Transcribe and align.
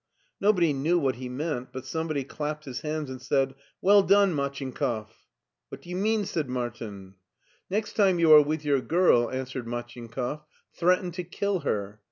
Nobody 0.39 0.73
knew 0.73 0.97
what 0.97 1.17
he 1.17 1.29
meant, 1.29 1.71
but 1.71 1.85
somebody 1.85 2.23
clapped 2.23 2.65
his 2.65 2.81
hands 2.81 3.07
and 3.11 3.21
said," 3.21 3.53
Well 3.83 4.01
done, 4.01 4.33
Machinkoff."" 4.33 5.27
What 5.69 5.83
do 5.83 5.91
you 5.91 5.95
mean?" 5.95 6.25
said 6.25 6.49
Martin. 6.49 7.13
LEIPSIC 7.69 7.95
135 7.99 7.99
"Next 7.99 8.09
time 8.09 8.17
you 8.19 8.33
are 8.33 8.41
with 8.41 8.65
your 8.65 8.81
girl/' 8.81 9.31
answered 9.31 9.67
MachinkoflF," 9.67 10.41
threaten 10.75 11.11
to 11.11 11.23
kill 11.23 11.59
her. 11.59 11.99